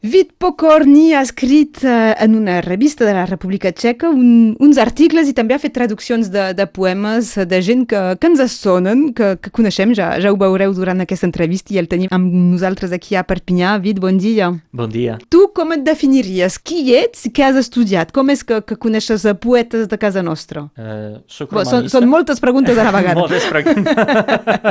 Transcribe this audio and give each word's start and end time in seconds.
Vit 0.00 0.30
Pokorny 0.40 1.12
ha 1.12 1.20
escrit 1.20 1.82
eh, 1.84 2.14
en 2.24 2.34
una 2.34 2.62
revista 2.62 3.04
de 3.04 3.12
la 3.12 3.26
República 3.26 3.68
Txeca 3.68 4.08
un, 4.08 4.54
uns 4.56 4.78
articles 4.80 5.28
i 5.28 5.34
també 5.36 5.52
ha 5.52 5.60
fet 5.60 5.74
traduccions 5.76 6.30
de, 6.32 6.44
de 6.56 6.64
poemes 6.64 7.34
de 7.36 7.58
gent 7.60 7.82
que, 7.84 7.98
que 8.16 8.30
ens 8.30 8.40
sonen, 8.54 9.10
que, 9.12 9.34
que 9.44 9.50
coneixem, 9.52 9.92
ja, 9.92 10.14
ja 10.16 10.30
ho 10.32 10.38
veureu 10.40 10.72
durant 10.72 11.04
aquesta 11.04 11.28
entrevista 11.28 11.74
i 11.74 11.80
el 11.82 11.88
tenim 11.90 12.08
amb 12.16 12.32
nosaltres 12.32 12.94
aquí 12.96 13.12
a 13.12 13.26
Perpinyà. 13.28 13.74
Vit, 13.84 14.00
bon 14.00 14.16
dia. 14.16 14.48
Bon 14.72 14.88
dia. 14.88 15.18
Tu 15.28 15.42
com 15.52 15.74
et 15.76 15.84
definiries? 15.84 16.56
Qui 16.56 16.94
ets 16.96 17.28
què 17.28 17.44
has 17.50 17.58
estudiat? 17.60 18.08
Com 18.16 18.32
és 18.32 18.40
que, 18.40 18.62
que 18.64 18.78
coneixes 18.80 19.26
poetes 19.44 19.84
de 19.90 19.98
casa 20.00 20.24
nostra? 20.24 20.62
Uh, 20.80 21.18
soc 21.28 21.52
Bo, 21.52 21.66
són, 21.68 21.90
són 21.92 22.08
moltes 22.08 22.40
preguntes 22.40 22.80
a 22.80 22.86
la 22.88 22.94
vegada. 22.96 23.20
moltes 23.26 23.50
preguntes. 23.52 24.00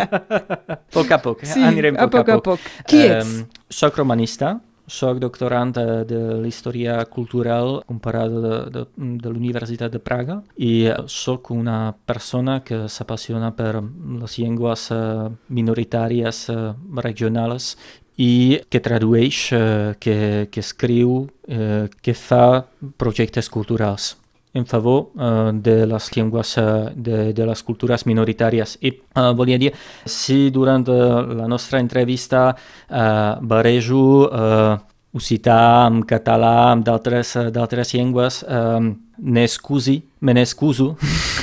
poc 0.97 1.13
a 1.13 1.21
poc, 1.21 1.45
sí, 1.45 1.61
anirem 1.69 2.01
a 2.01 2.09
poc 2.09 2.17
poc 2.17 2.33
a 2.33 2.39
poc. 2.49 2.67
Qui 2.89 3.03
ets? 3.11 3.29
Um, 3.29 3.61
soc 3.69 4.01
romanista, 4.01 4.55
soc 4.89 5.19
doctorant 5.21 5.71
de, 5.75 6.03
de 6.09 6.19
l'història 6.43 6.97
cultural 7.05 7.79
comparada 7.87 8.41
de, 8.43 8.57
de, 8.73 8.83
de 9.23 9.31
l'Universitat 9.31 9.93
de 9.93 10.01
Praga 10.03 10.39
i 10.57 10.89
soc 11.07 11.51
una 11.53 11.93
persona 12.09 12.59
que 12.65 12.87
s'apassiona 12.89 13.53
per 13.55 13.79
les 13.79 14.37
llengües 14.41 14.89
uh, 14.95 15.29
minoritàries 15.47 16.47
uh, 16.53 16.73
regionals 17.05 17.75
i 18.19 18.59
que 18.67 18.81
tradueix, 18.83 19.45
uh, 19.55 19.93
que, 20.01 20.47
que 20.51 20.59
escriu, 20.59 21.27
que 21.49 22.13
fa 22.13 22.61
projectes 23.01 23.47
culturals 23.49 24.11
en 24.53 24.65
favor 24.65 25.11
uh, 25.15 25.51
de 25.53 25.85
les 25.85 26.09
llengües 26.15 26.57
uh, 26.57 26.89
de, 26.95 27.31
de 27.33 27.45
les 27.45 27.63
cultures 27.63 28.05
minoritàries. 28.09 28.77
I 28.81 28.93
uh, 28.97 29.31
volia 29.37 29.59
dir, 29.61 29.73
si 30.05 30.49
durant 30.51 30.87
uh, 30.89 31.21
la 31.37 31.47
nostra 31.47 31.79
entrevista 31.79 32.49
uh, 32.53 33.37
barejo 33.41 34.05
uh, 34.25 34.77
occità 35.13 35.59
amb 35.87 36.05
català, 36.05 36.71
amb 36.71 36.85
d'altres 36.85 37.93
llengües, 37.93 38.43
um, 38.45 38.91
n'excusi, 39.19 39.97
me 40.21 40.35
n'excuso, 40.37 40.91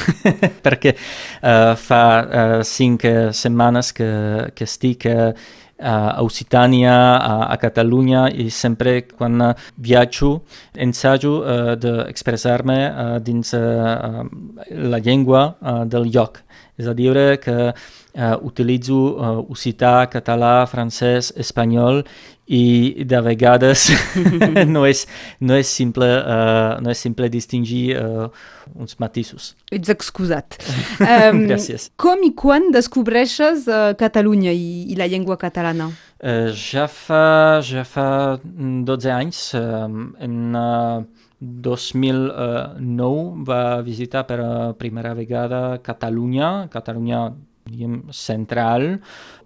perquè 0.64 0.94
uh, 0.94 1.74
fa 1.74 2.02
uh, 2.22 2.58
cinc 2.62 3.06
setmanes 3.34 3.92
que, 3.96 4.10
que 4.54 4.68
estic 4.70 5.08
uh, 5.10 5.32
a 5.78 6.22
Occitània, 6.24 6.94
a, 7.16 7.34
a 7.52 7.56
Catalunya 7.60 8.27
i 8.32 8.48
sempre 8.50 9.02
quan 9.08 9.42
viatjo 9.77 10.41
ensajo 10.72 11.34
uh, 11.42 11.74
d'expressar-me 11.77 12.78
uh, 12.86 13.19
dins 13.20 13.52
uh, 13.52 14.24
la 14.70 14.98
llengua 14.98 15.56
uh, 15.60 15.84
del 15.84 16.08
lloc. 16.12 16.42
És 16.77 16.88
a 16.88 16.92
dir, 16.97 17.12
que 17.41 17.72
uh, 18.17 18.36
utilitzo 18.42 19.14
uh, 19.14 19.50
occità, 19.53 20.09
català, 20.09 20.67
francès, 20.67 21.33
espanyol 21.36 22.05
i 22.47 23.05
de 23.05 23.20
vegades 23.27 23.91
no, 24.75 24.84
és, 24.86 25.06
no, 25.42 25.56
és 25.59 25.67
simple, 25.67 26.06
uh, 26.06 26.78
no 26.83 26.91
és 26.92 27.00
simple 27.03 27.28
distingir 27.33 27.97
uh, 27.98 28.28
uns 28.75 28.98
matisos. 29.03 29.55
Ets 29.70 29.89
excusat. 29.92 30.56
Um, 31.06 31.47
Gràcies. 31.47 31.91
Com 32.00 32.22
i 32.25 32.33
quan 32.37 32.70
descobreixes 32.75 33.67
uh, 33.69 33.92
Catalunya 33.98 34.53
i, 34.55 34.87
i 34.91 34.97
la 34.98 35.06
llengua 35.11 35.37
catalana? 35.39 35.91
Uh, 36.17 36.50
ja, 36.56 36.87
fa, 36.91 37.61
ja 37.64 37.84
fa 37.87 38.39
12 38.42 39.11
anys, 39.12 39.55
uh, 39.59 39.87
en 40.25 40.56
uh, 40.56 41.03
2009 41.41 43.44
va 43.44 43.83
visitar 43.84 44.25
per 44.28 44.39
primera 44.81 45.14
vegada 45.14 45.78
Catalunya, 45.84 46.69
Catalunya 46.72 47.34
diguem, 47.67 48.00
central, 48.14 48.98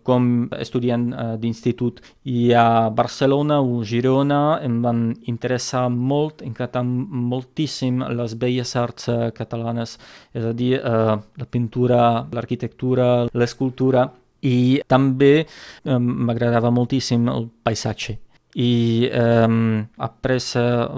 com 0.06 0.48
estudiant 0.58 1.10
uh, 1.12 1.34
d'institut. 1.40 2.00
I 2.24 2.52
a 2.56 2.88
Barcelona 2.94 3.60
o 3.60 3.82
Girona 3.84 4.60
em 4.64 4.80
van 4.84 5.02
interessar 5.30 5.88
molt, 5.90 6.44
encantar 6.46 6.84
moltíssim 6.84 8.00
les 8.16 8.36
belles 8.40 8.74
arts 8.76 9.10
uh, 9.12 9.18
catalanes, 9.36 9.98
és 10.34 10.46
a 10.46 10.54
dir, 10.56 10.72
uh, 10.80 11.18
la 11.20 11.50
pintura, 11.50 12.00
l'arquitectura, 12.32 13.10
l'escultura, 13.34 14.08
i 14.40 14.80
també 14.88 15.44
um, 15.84 16.00
m'agradava 16.24 16.72
moltíssim 16.72 17.28
el 17.28 17.50
paisatge 17.62 18.16
i 18.54 19.08
um, 19.14 19.86
après 19.98 20.38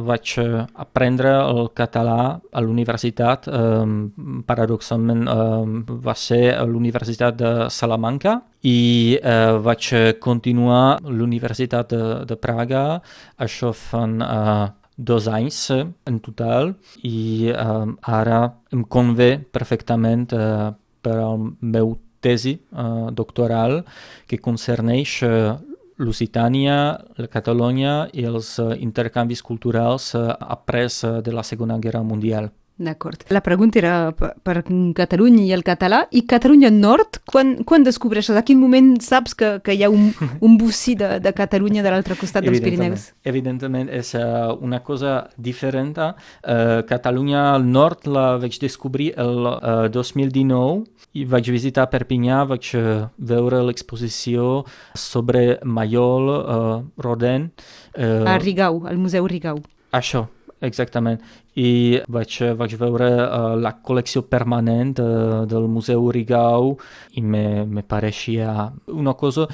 vaig 0.08 0.34
aprendre 0.74 1.32
el 1.44 1.68
català 1.76 2.40
a 2.52 2.60
l'universitat, 2.60 3.48
um, 3.48 4.42
paradoxalment 4.46 5.26
um, 5.28 5.82
va 5.84 6.14
ser 6.14 6.54
a 6.54 6.64
l'Universitat 6.64 7.36
de 7.36 7.52
Salamanca 7.68 8.40
i 8.64 9.18
uh, 9.20 9.58
vaig 9.60 9.92
continuar 10.20 10.96
a 10.96 11.10
l'Universitat 11.10 11.92
de, 11.92 12.04
de 12.24 12.36
Praga, 12.36 13.02
això 13.36 13.72
fan 13.76 14.22
uh, 14.22 14.70
dos 14.96 15.28
anys 15.28 15.70
en 15.72 16.20
total 16.20 16.74
i 17.04 17.50
um, 17.52 17.96
ara 18.02 18.46
em 18.72 18.84
convé 18.84 19.36
perfectament 19.52 20.32
uh, 20.32 20.72
per 21.02 21.18
al 21.18 21.52
meu 21.60 21.96
tesi 22.22 22.54
uh, 22.70 23.10
doctoral 23.10 23.82
que 24.30 24.38
concerneix 24.38 25.18
uh, 25.26 25.58
Lusitània, 26.02 26.78
la 27.16 27.30
Catalunya 27.30 27.94
i 28.12 28.26
els 28.28 28.56
uh, 28.60 28.72
intercanvis 28.74 29.42
culturals 29.46 30.12
uh, 30.18 30.32
après 30.40 30.90
uh, 31.06 31.20
de 31.22 31.32
la 31.32 31.46
Segona 31.46 31.78
Guerra 31.78 32.02
Mundial. 32.02 32.50
D'acord. 32.82 33.20
La 33.28 33.42
pregunta 33.44 33.78
era 33.78 34.12
per, 34.16 34.32
per 34.42 34.62
Catalunya 34.96 35.44
i 35.44 35.52
el 35.54 35.62
català. 35.62 36.02
I 36.10 36.24
Catalunya 36.26 36.70
Nord, 36.72 37.20
quan, 37.28 37.58
quan 37.68 37.84
descobreixes? 37.84 38.34
A 38.34 38.42
quin 38.46 38.58
moment 38.58 38.94
saps 39.04 39.36
que, 39.38 39.50
que 39.62 39.76
hi 39.76 39.84
ha 39.84 39.90
un, 39.92 40.10
un 40.46 40.56
bocí 40.58 40.96
de, 40.98 41.18
de 41.22 41.32
Catalunya 41.36 41.84
de 41.84 41.92
l'altre 41.92 42.16
costat 42.18 42.46
dels 42.46 42.62
Pirineus? 42.64 43.10
Evidentment, 43.28 43.90
és 43.92 44.14
una 44.16 44.80
cosa 44.82 45.28
diferent. 45.36 45.92
Uh, 45.92 46.80
Catalunya 46.88 47.50
al 47.52 47.66
nord 47.68 48.08
la 48.08 48.38
vaig 48.40 48.56
descobrir 48.62 49.12
el 49.20 49.46
uh, 49.52 49.86
2019 49.92 50.82
i 50.88 50.91
vaig 51.28 51.50
visitar 51.52 51.88
Perpinyà, 51.92 52.42
vaig 52.48 52.72
uh, 52.78 53.06
veure 53.18 53.62
l'exposició 53.68 54.62
sobre 54.98 55.58
Maiol, 55.64 56.30
uh, 56.32 56.76
Rodin. 57.04 57.50
Uh, 57.96 58.22
a 58.28 58.38
Rigau, 58.40 58.84
al 58.88 59.00
Museu 59.00 59.28
Rigau. 59.28 59.60
Això, 59.92 60.26
Exactament. 60.62 61.18
I 61.58 61.98
vaig, 62.14 62.36
vaig 62.54 62.74
veure 62.78 63.08
uh, 63.10 63.54
la 63.58 63.74
col·lecció 63.82 64.22
permanent 64.30 64.94
uh, 65.02 65.42
del 65.50 65.66
Museu 65.68 66.06
Rigau 66.14 66.76
i 67.18 67.22
me, 67.22 67.64
me 67.66 67.82
pareixia 67.82 68.70
una 68.86 69.16
cosa 69.18 69.48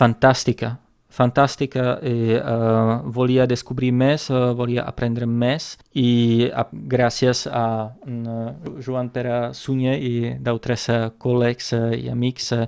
fantàstica, 0.00 0.72
fantàstica 1.10 1.98
i 2.06 2.36
uh, 2.38 3.00
volia 3.10 3.46
descobrir 3.50 3.90
més, 3.92 4.28
uh, 4.30 4.52
volia 4.56 4.86
aprendre 4.86 5.26
més 5.26 5.74
i 5.98 6.48
uh, 6.48 6.66
gràcies 6.70 7.46
a 7.50 7.66
uh, 7.90 8.50
Joan 8.80 9.10
Pere 9.14 9.52
Sunyer 9.56 9.96
i 9.98 10.14
d'altres 10.40 10.88
col·legs 11.18 11.72
uh, 11.76 11.90
i 11.96 12.10
amics 12.12 12.52
uh, 12.56 12.66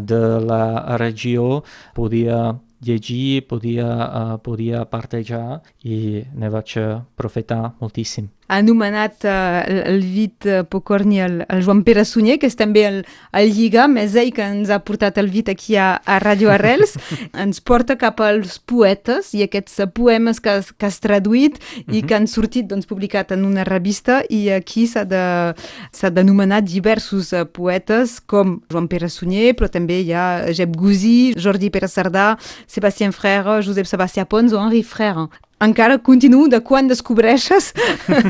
de 0.00 0.22
la 0.44 0.96
regió 1.00 1.62
podia 1.94 2.54
llegir, 2.84 3.44
podia, 3.48 3.88
uh, 4.04 4.36
podia 4.44 4.84
partejar 4.88 5.60
i 5.84 6.24
ne 6.34 6.50
vaig 6.52 6.76
profitar 7.16 7.74
moltíssim 7.80 8.28
ha 8.46 8.58
anomenat 8.60 9.24
uh, 9.24 9.62
el, 9.66 10.02
Vit 10.04 10.46
uh, 10.46 10.62
Pocorni 10.68 11.20
el, 11.24 11.40
el 11.48 11.62
Joan 11.64 11.82
Pere 11.84 12.04
Sunyer, 12.04 12.38
que 12.40 12.48
és 12.50 12.56
també 12.58 12.84
el, 12.88 12.98
el 13.36 13.52
lligam, 13.54 13.96
és 14.00 14.16
ell 14.20 14.32
que 14.34 14.44
ens 14.44 14.72
ha 14.72 14.80
portat 14.84 15.18
el 15.20 15.30
Vit 15.32 15.48
aquí 15.52 15.78
a, 15.80 15.94
a 16.04 16.18
Radio 16.22 16.52
Arrels, 16.52 16.96
ens 17.44 17.62
porta 17.64 17.96
cap 18.00 18.20
als 18.24 18.58
poetes 18.58 19.32
i 19.36 19.44
aquests 19.46 19.80
uh, 19.84 19.88
poemes 19.88 20.42
que, 20.44 20.58
que 20.76 20.90
has 20.90 21.00
traduït 21.04 21.60
i 21.60 21.62
uh 21.62 21.84
-huh. 21.86 22.06
que 22.06 22.14
han 22.14 22.26
sortit 22.26 22.68
doncs, 22.68 22.86
publicat 22.86 23.32
en 23.32 23.44
una 23.44 23.64
revista 23.64 24.22
i 24.28 24.50
aquí 24.50 24.86
s'ha 24.86 25.04
d'anomenar 25.04 26.62
de, 26.62 26.70
diversos 26.70 27.32
uh, 27.32 27.44
poetes 27.44 28.20
com 28.20 28.60
Joan 28.70 28.88
Pere 28.88 29.08
Sunyer, 29.08 29.54
però 29.54 29.68
també 29.68 30.00
hi 30.00 30.12
ha 30.12 30.52
Jep 30.52 30.76
Guzí, 30.76 31.34
Jordi 31.36 31.70
Pere 31.70 31.88
Sardà, 31.88 32.36
Sébastien 32.66 33.12
Frère, 33.12 33.62
Josep 33.62 33.86
Sebastià 33.86 34.24
Pons 34.24 34.52
o 34.52 34.60
Henri 34.60 34.82
Frère 34.82 35.28
encara 35.62 35.98
continuo 35.98 36.48
de 36.48 36.60
quan 36.60 36.88
descobreixes 36.88 37.72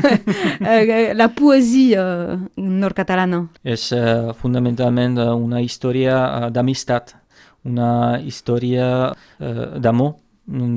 eh, 0.71 1.13
la 1.13 1.29
poesia 1.33 2.03
nord-catalana. 2.55 3.45
És 3.63 3.89
uh, 3.95 4.33
fundamentalment 4.39 5.17
una 5.33 5.61
història 5.63 6.49
d'amistat, 6.53 7.15
una 7.65 8.19
història 8.21 8.87
uh, 9.11 9.65
d'amor, 9.81 10.15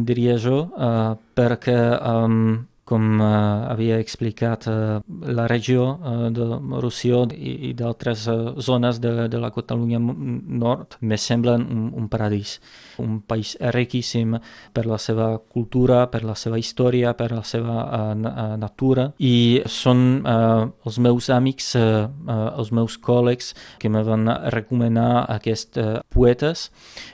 diria 0.09 0.39
jo, 0.41 0.65
uh, 0.73 1.15
perquè 1.37 1.77
um, 1.99 2.67
com 2.89 3.21
uh, 3.21 3.69
havia 3.69 3.99
explicat 4.01 4.65
uh, 4.71 5.01
la 5.29 5.45
regió 5.51 5.85
uh, 5.93 6.29
de 6.33 6.47
Rosselló 6.81 7.27
i, 7.37 7.53
i 7.69 7.73
d'altres 7.77 8.25
uh, 8.33 8.55
zones 8.65 9.01
de, 9.05 9.29
de 9.29 9.41
la 9.43 9.51
Catalunya 9.53 10.01
nord 10.01 10.97
me 11.01 11.19
semblen 11.21 11.67
un, 11.69 11.83
un 11.93 12.07
paradís 12.09 12.57
un 12.99 13.19
país 13.29 13.57
riquíssim 13.75 14.39
per 14.73 14.87
la 14.89 14.97
seva 14.99 15.29
cultura, 15.39 16.07
per 16.11 16.23
la 16.25 16.35
seva 16.39 16.59
història, 16.59 17.13
per 17.19 17.29
la 17.35 17.43
seva 17.45 17.77
uh, 17.85 18.57
natura 18.57 19.11
i 19.21 19.61
són 19.69 20.25
uh, 20.25 20.65
els 20.89 20.99
meus 21.05 21.29
amics, 21.35 21.75
uh, 21.77 22.09
els 22.57 22.73
meus 22.73 22.97
col·legs 23.05 23.53
que 23.83 23.93
me 23.93 24.03
van 24.07 24.25
recomanar 24.55 25.27
aquests 25.37 25.83
uh, 25.83 25.91
poetes. 26.09 26.69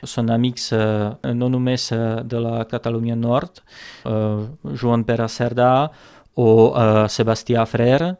Són 0.06 0.30
amics 0.30 0.70
uh, 0.76 1.18
no 1.34 1.50
només 1.50 1.90
uh, 1.92 2.22
de 2.22 2.40
la 2.40 2.62
Catalunya 2.70 3.18
Nord, 3.18 3.64
uh, 4.06 4.46
Joan 4.78 5.04
Pere 5.08 5.26
Cerdà 5.28 5.63
o 6.34 6.48
uh, 6.70 7.04
Sebastià 7.06 7.64
Frère 7.66 8.16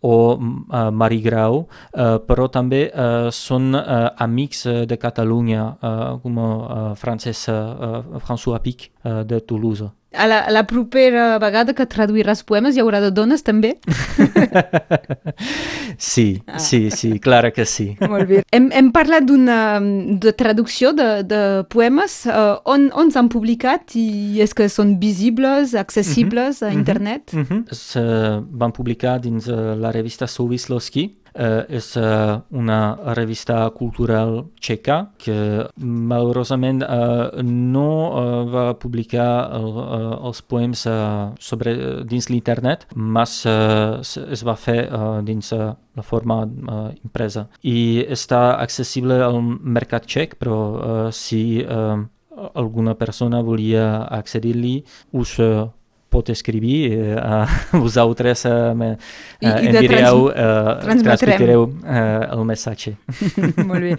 o 0.00 0.38
uh, 0.38 0.90
Marie 0.94 1.20
Grau, 1.20 1.64
uh, 1.64 2.18
però 2.22 2.46
també 2.54 2.86
uh, 2.88 3.28
de 4.86 4.96
Catalunya, 4.96 5.64
uh, 5.82 6.18
François 8.22 8.62
Pic 8.62 8.90
de 9.02 9.40
Toulouse. 9.40 9.97
A 10.16 10.26
la, 10.26 10.38
a 10.40 10.50
la 10.50 10.62
propera 10.64 11.36
vegada 11.36 11.74
que 11.76 11.84
traduiràs 11.84 12.40
poemes 12.48 12.76
hi 12.76 12.80
haurà 12.80 13.02
de 13.04 13.10
dones 13.12 13.42
també? 13.44 13.74
sí, 15.98 16.40
ah. 16.46 16.56
sí, 16.56 16.88
sí, 16.88 17.10
clar 17.20 17.50
que 17.52 17.66
sí. 17.68 17.90
Molt 18.00 18.24
bé. 18.30 18.40
Hem, 18.56 18.70
hem 18.72 18.88
parlat 18.94 19.26
d'una 19.28 19.58
de 20.16 20.32
traducció 20.32 20.94
de, 20.96 21.10
de 21.28 21.42
poemes. 21.68 22.22
Uh, 22.24 22.56
on, 22.64 22.88
on 22.96 23.12
s'han 23.12 23.28
publicat 23.28 23.98
i 24.00 24.40
és 24.40 24.56
que 24.56 24.70
són 24.72 24.96
visibles, 25.02 25.76
accessibles 25.76 26.62
uh 26.62 26.68
-huh. 26.68 26.72
a 26.72 26.72
internet? 26.72 27.34
Uh 27.34 27.44
-huh. 27.44 27.62
Se 27.74 28.00
van 28.48 28.72
publicar 28.72 29.20
dins 29.20 29.46
uh, 29.46 29.76
la 29.76 29.92
revista 29.92 30.26
Souvislovsky 30.26 31.18
eh, 31.38 31.64
és 31.78 31.88
eh, 31.96 32.34
una 32.50 32.80
revista 33.16 33.60
cultural 33.76 34.42
txeca 34.60 34.98
que 35.22 35.38
malauradament 35.78 36.82
eh, 36.82 37.42
no 37.42 37.88
eh, 38.18 38.42
va 38.52 38.66
publicar 38.82 39.30
el, 39.58 39.78
els 40.30 40.42
poems 40.42 40.84
sobre, 41.42 41.74
dins 42.08 42.28
l'internet, 42.30 42.86
mas 42.94 43.40
es 43.46 44.42
va 44.46 44.54
fer 44.58 44.78
dins 45.26 45.50
la 45.52 46.04
forma 46.04 46.40
impresa. 47.02 47.46
I 47.62 48.04
està 48.08 48.58
accessible 48.58 49.18
al 49.24 49.40
mercat 49.42 50.06
txec, 50.06 50.36
però 50.40 51.10
si 51.14 51.64
alguna 51.64 52.94
persona 52.98 53.42
volia 53.42 54.04
accedir-li, 54.18 54.76
us 55.18 55.36
pot 56.10 56.28
escriure 56.32 56.58
eh, 56.58 57.16
a 57.16 57.46
vosaltres 57.84 58.44
eh, 58.48 58.74
me, 58.74 58.90
I, 59.40 59.46
i 59.46 59.68
eh, 59.68 59.84
eh, 59.84 60.74
transmetreu 60.82 61.66
eh, 61.84 62.28
el 62.32 62.44
missatge. 62.48 62.94
Molt 63.68 63.84
bé. 63.84 63.94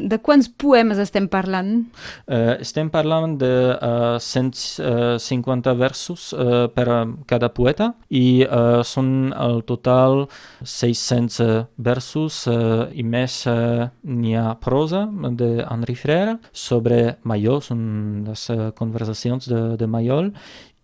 De 0.00 0.18
quants 0.24 0.48
poemes 0.60 0.98
estem 1.02 1.28
parlant? 1.30 1.84
Eh, 2.26 2.56
estem 2.64 2.90
parlant 2.90 3.36
de 3.40 3.52
uh, 3.76 4.16
150 4.20 5.74
versos 5.78 6.30
uh, 6.32 6.66
per 6.72 6.88
cada 7.30 7.50
poeta 7.54 7.92
i 8.08 8.42
uh, 8.46 8.80
són 8.86 9.30
al 9.36 9.62
total 9.68 10.24
600 10.64 11.66
versos 11.76 12.42
uh, 12.50 12.88
i 12.92 13.04
més 13.04 13.42
uh, 13.50 13.86
n'hi 14.02 14.34
ha 14.38 14.54
prosa 14.60 15.06
d'Henri 15.10 15.96
Frère 15.98 16.38
sobre 16.52 17.18
Mayol, 17.28 17.60
són 17.64 17.82
les 18.28 18.46
uh, 18.52 18.70
conversacions 18.76 19.48
de, 19.50 19.62
de 19.80 19.90
Mayol 19.90 20.32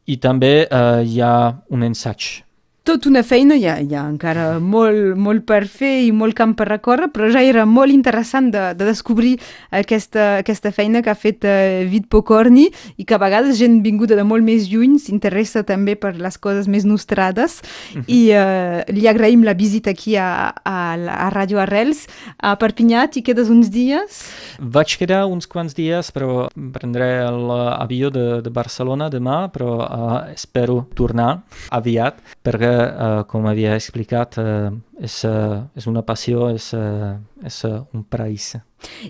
i 0.06 0.18
també 0.22 0.54
eh, 0.64 1.02
hi 1.04 1.20
ha 1.20 1.36
un 1.74 1.86
ensaig 1.86 2.45
tot 2.86 3.06
una 3.10 3.24
feina, 3.26 3.56
hi 3.58 3.64
ha, 3.66 3.74
hi 3.82 3.94
ha 3.96 4.04
encara 4.06 4.60
molt, 4.62 5.16
molt 5.18 5.42
per 5.48 5.64
fer 5.66 6.04
i 6.06 6.12
molt 6.14 6.36
camp 6.38 6.52
per 6.58 6.68
recórrer, 6.70 7.08
però 7.10 7.26
ja 7.34 7.42
era 7.42 7.64
molt 7.66 7.90
interessant 7.90 8.52
de, 8.54 8.62
de 8.78 8.86
descobrir 8.86 9.32
aquesta, 9.74 10.38
aquesta 10.44 10.70
feina 10.74 11.02
que 11.02 11.10
ha 11.10 11.18
fet 11.18 11.42
uh, 11.48 11.82
Vit 11.90 12.06
Pocorni 12.12 12.68
i 12.96 13.06
que 13.06 13.16
a 13.16 13.20
vegades 13.22 13.58
gent 13.58 13.80
vinguda 13.82 14.14
de 14.18 14.22
molt 14.26 14.46
més 14.46 14.68
lluny 14.70 15.00
s'interessa 15.02 15.64
també 15.66 15.96
per 15.98 16.14
les 16.20 16.38
coses 16.38 16.68
més 16.70 16.86
nostrades 16.86 17.58
mhm. 17.58 18.00
-huh. 18.00 18.04
i 18.06 18.20
uh, 18.30 18.78
li 18.94 19.08
agraïm 19.10 19.42
la 19.42 19.56
visita 19.58 19.90
aquí 19.90 20.14
a, 20.16 20.54
a, 20.62 20.76
a 20.94 21.28
Ràdio 21.34 21.58
Arrels. 21.58 22.06
A 22.38 22.54
Perpinyà 22.54 23.08
t'hi 23.10 23.22
quedes 23.22 23.50
uns 23.50 23.68
dies? 23.70 24.22
Vaig 24.60 24.96
quedar 24.96 25.26
uns 25.26 25.46
quants 25.46 25.74
dies, 25.74 26.12
però 26.12 26.48
prendré 26.54 27.26
l'avió 27.26 28.10
de, 28.10 28.42
de 28.42 28.50
Barcelona 28.50 29.10
demà, 29.10 29.50
però 29.50 29.82
uh, 29.82 30.30
espero 30.30 30.86
tornar 30.94 31.42
aviat 31.70 32.22
perquè 32.44 32.75
uh, 32.76 33.24
com 33.28 33.46
havia 33.48 33.74
explicat, 33.76 34.38
uh, 34.38 34.70
és, 35.00 35.24
uh, 35.24 35.64
és 35.76 35.86
una 35.86 36.02
passió, 36.06 36.50
és, 36.54 36.70
uh, 36.76 37.16
és 37.44 37.58
uh, 37.64 37.82
un 37.94 38.04
país. 38.04 38.54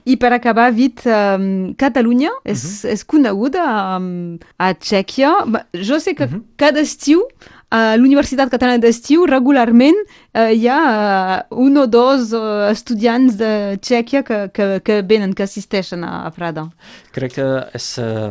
I 0.05 0.17
per 0.17 0.33
acabar, 0.33 0.71
Vit, 0.73 1.03
um, 1.07 1.75
Catalunya 1.77 2.31
és, 2.45 2.63
uh 2.63 2.69
mhm. 2.69 2.77
-huh. 2.77 2.93
és 2.93 3.05
coneguda 3.05 3.97
um, 3.97 4.39
a 4.59 4.73
Txèquia. 4.75 5.33
Jo 5.75 5.99
sé 5.99 6.15
que 6.15 6.25
uh 6.25 6.31
mhm. 6.31 6.39
-huh. 6.39 6.45
cada 6.57 6.81
estiu 6.81 7.23
a 7.71 7.97
l'Universitat 7.99 8.51
Catalana 8.51 8.79
d'Estiu 8.79 9.27
regularment 9.27 9.97
eh, 10.37 10.53
hi 10.55 10.67
ha 10.69 10.81
uh, 11.50 11.56
un 11.65 11.79
o 11.81 11.87
dos 11.88 12.33
uh, 12.37 12.69
estudiants 12.71 13.37
de 13.41 13.50
Txèquia 13.81 14.23
que, 14.27 14.38
que, 14.53 14.67
que 14.85 15.00
venen, 15.03 15.33
que 15.37 15.47
assisteixen 15.47 16.05
a, 16.05 16.27
a 16.29 16.31
Prada. 16.35 16.67
Crec 17.17 17.37
que 17.38 17.47
és 17.77 17.88
uh, 18.03 18.31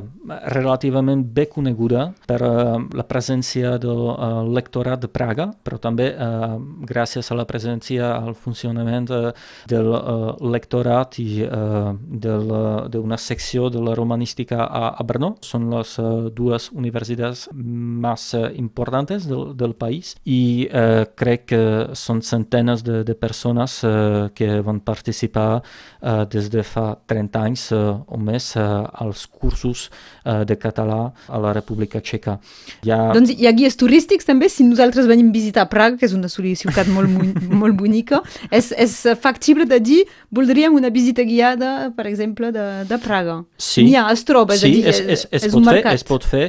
relativament 0.54 1.24
bé 1.36 1.48
coneguda 1.52 2.08
per 2.30 2.40
uh, 2.46 2.78
la 2.94 3.06
presència 3.10 3.76
del 3.82 4.04
uh, 4.14 4.44
lectorat 4.46 5.02
de 5.02 5.10
Praga, 5.10 5.50
però 5.66 5.80
també 5.82 6.12
uh, 6.14 6.56
gràcies 6.86 7.32
a 7.32 7.40
la 7.40 7.48
presència 7.50 8.14
al 8.16 8.36
funcionament 8.38 9.10
uh, 9.10 9.32
del 9.70 9.92
uh, 9.92 10.36
lectorat 10.46 11.20
i 11.24 11.46
uh, 11.46 11.94
d'una 11.96 13.20
secció 13.22 13.70
de 13.74 13.82
la 13.82 13.96
romanística 13.98 14.64
a, 14.66 14.94
a 14.94 15.08
Brno. 15.08 15.36
Són 15.42 15.70
les 15.74 15.98
uh, 16.02 16.30
dues 16.34 16.70
universitats 16.76 17.48
més 17.56 18.30
uh, 18.38 18.48
importants 18.54 19.26
del, 19.26 19.54
del 19.58 19.74
país 19.76 20.16
i 20.26 20.68
eh, 20.72 21.06
crec 21.18 21.46
que 21.52 21.62
són 21.98 22.22
centenes 22.26 22.84
de, 22.86 23.02
de 23.08 23.16
persones 23.16 23.80
eh, 23.84 24.28
que 24.36 24.62
van 24.66 24.80
participar 24.84 25.62
eh, 25.62 26.26
des 26.32 26.50
de 26.54 26.64
fa 26.64 26.96
30 27.08 27.44
anys 27.48 27.66
eh, 27.76 27.82
o 28.08 28.20
més 28.22 28.52
eh, 28.56 28.66
als 29.06 29.26
cursos 29.28 29.90
eh, 29.90 30.44
de 30.46 30.58
català 30.60 31.14
a 31.28 31.42
la 31.42 31.54
República 31.56 32.02
Txeca. 32.02 32.38
Hi 32.86 32.94
ha... 32.94 33.00
Doncs 33.16 33.34
hi 33.36 33.48
ha 33.48 33.56
guies 33.56 33.78
turístics 33.80 34.28
també, 34.28 34.50
si 34.52 34.68
nosaltres 34.68 35.10
venim 35.10 35.32
a 35.32 35.36
visitar 35.36 35.68
Praga, 35.72 36.00
que 36.00 36.08
és 36.10 36.16
una 36.18 36.30
ciutat 36.30 36.90
molt, 36.92 37.10
molt 37.62 37.78
bonica, 37.80 38.22
és, 38.52 38.72
és 38.72 38.98
factible 39.22 39.68
de 39.70 39.80
dir 39.80 40.02
voldríem 40.36 40.76
una 40.76 40.90
visita 40.90 41.24
guiada, 41.24 41.92
per 41.96 42.08
exemple, 42.08 42.52
de, 42.52 42.86
de 42.90 43.00
Praga. 43.02 43.42
Sí, 43.58 43.86
N'hi 43.86 43.96
ha, 44.00 44.08
es 44.14 44.26
troba, 44.28 44.58
sí, 44.58 44.68
és, 44.68 44.76
dir, 44.76 44.86
és, 44.90 45.00
és, 45.00 45.26
és, 45.32 45.48
és 45.50 45.56
un 45.56 45.66
mercat. 45.66 45.94
Fer, 45.94 46.00
es 46.00 46.08
pot 46.08 46.26
fer. 46.26 46.46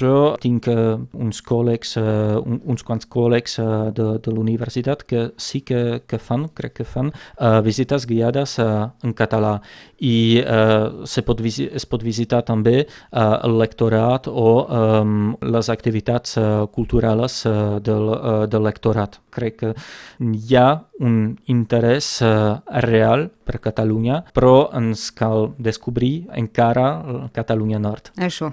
Jo 0.00 0.14
tinc 0.42 0.68
uh, 0.72 0.96
uns 1.18 1.42
col·legs 1.44 1.96
uh, 2.00 2.38
un, 2.40 2.60
uns 2.72 2.84
quants 2.86 3.08
col·legs 3.10 3.58
uh, 3.62 3.88
de, 3.94 4.08
de 4.24 4.34
l'universitat 4.34 4.87
que 4.96 5.32
sí 5.36 5.60
que, 5.60 6.02
que 6.06 6.18
fan, 6.18 6.48
crec 6.54 6.78
que 6.80 6.84
fan, 6.84 7.12
uh, 7.40 7.60
visites 7.64 8.06
guiades 8.06 8.58
uh, 8.58 8.88
en 9.04 9.12
català 9.12 9.58
i 10.00 10.40
uh, 10.42 11.04
se 11.06 11.22
pot 11.26 11.40
es 11.44 11.86
pot 11.86 12.02
visitar 12.02 12.42
també 12.46 12.84
uh, 12.86 13.38
el 13.44 13.58
lectorat 13.58 14.28
o 14.28 14.50
um, 14.64 15.36
les 15.42 15.68
activitats 15.68 16.36
uh, 16.38 16.66
culturals 16.74 17.44
uh, 17.46 17.78
del, 17.80 18.08
uh, 18.14 18.46
del 18.46 18.62
lectorat. 18.62 19.20
Crec 19.30 19.58
que 19.60 19.74
hi 20.20 20.56
ha 20.56 20.68
un 21.00 21.36
interès 21.46 22.20
uh, 22.22 22.58
real 22.84 23.28
per 23.48 23.60
Catalunya, 23.64 24.20
però 24.36 24.68
ens 24.76 25.08
cal 25.16 25.52
descobrir 25.56 26.28
encara 26.36 27.28
Catalunya 27.34 27.80
Nord. 27.80 28.12
Això. 28.20 28.50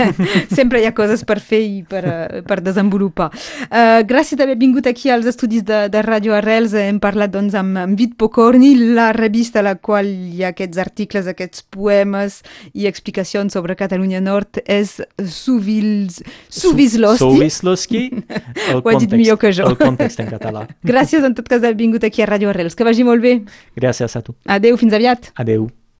Sempre 0.58 0.80
hi 0.80 0.88
ha 0.88 0.94
coses 0.96 1.24
per 1.28 1.38
fer 1.44 1.60
i 1.66 1.82
per, 1.88 2.02
uh, 2.08 2.40
per 2.48 2.60
desenvolupar. 2.64 3.28
Uh, 3.68 4.00
gràcies 4.08 4.40
d'haver 4.40 4.56
vingut 4.60 4.88
aquí 4.88 5.12
als 5.12 5.28
estudis 5.28 5.64
de, 5.68 5.84
de 5.92 6.02
Ràdio 6.04 6.36
Arrels. 6.38 6.74
Hem 6.78 7.00
parlat 7.02 7.32
doncs, 7.34 7.56
amb, 7.58 7.76
amb 7.82 7.98
Vit 7.98 8.16
Pocorni, 8.18 8.72
la 8.96 9.10
revista 9.16 9.60
a 9.60 9.66
la 9.66 9.76
qual 9.76 10.08
hi 10.08 10.44
ha 10.44 10.52
aquests 10.54 10.80
articles, 10.80 11.28
aquests 11.28 11.64
poemes 11.74 12.40
i 12.72 12.88
explicacions 12.90 13.52
sobre 13.52 13.76
Catalunya 13.78 14.22
Nord 14.24 14.62
és 14.64 14.98
Suvils... 15.18 16.22
Suvisloski. 16.48 17.24
Suvisloski. 17.24 18.04
Ho 18.82 18.82
he 18.90 18.96
dit 19.04 19.16
millor 19.18 19.38
que 19.40 19.52
jo. 19.52 19.68
El 19.68 19.78
context 19.80 20.22
en 20.24 20.30
català. 20.32 20.64
Gràcies 20.90 21.24
en 21.26 21.36
tot 21.36 21.48
cas 21.48 21.62
d'haver 21.62 21.78
vingut 21.78 22.06
aquí 22.06 22.24
a 22.24 22.30
Ràdio 22.30 22.52
Arrels. 22.52 22.78
Que 22.78 22.86
vagi 22.86 23.06
molt 23.06 23.24
bé. 23.24 23.38
Gràcies 23.78 24.16
a 24.16 24.24
tu. 24.24 24.37
Adeu, 24.46 24.76
fins 24.78 24.92
aviat. 24.92 25.32
Adeu. 25.36 25.68